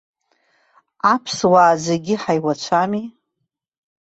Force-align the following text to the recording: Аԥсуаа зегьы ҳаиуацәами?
Аԥсуаа 1.13 1.73
зегьы 1.85 2.15
ҳаиуацәами? 2.21 3.05